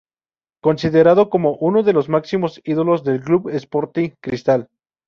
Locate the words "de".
1.83-1.93